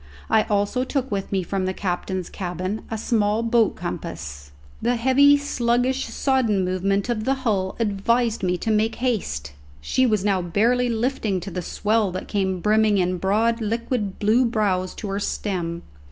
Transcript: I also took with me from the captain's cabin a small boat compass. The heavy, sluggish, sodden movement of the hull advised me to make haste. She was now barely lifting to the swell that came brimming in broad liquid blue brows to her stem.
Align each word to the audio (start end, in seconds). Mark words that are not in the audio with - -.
I 0.31 0.45
also 0.45 0.83
took 0.83 1.11
with 1.11 1.31
me 1.31 1.43
from 1.43 1.67
the 1.67 1.75
captain's 1.75 2.27
cabin 2.27 2.81
a 2.89 2.97
small 2.97 3.43
boat 3.43 3.75
compass. 3.75 4.49
The 4.81 4.95
heavy, 4.95 5.37
sluggish, 5.37 6.07
sodden 6.07 6.65
movement 6.65 7.07
of 7.07 7.23
the 7.23 7.35
hull 7.45 7.75
advised 7.79 8.41
me 8.41 8.57
to 8.57 8.71
make 8.71 8.95
haste. 8.95 9.51
She 9.79 10.07
was 10.07 10.25
now 10.25 10.41
barely 10.41 10.89
lifting 10.89 11.39
to 11.41 11.51
the 11.51 11.61
swell 11.61 12.09
that 12.13 12.27
came 12.27 12.61
brimming 12.61 12.97
in 12.97 13.19
broad 13.19 13.61
liquid 13.61 14.17
blue 14.17 14.43
brows 14.43 14.95
to 14.95 15.07
her 15.09 15.19
stem. 15.19 15.83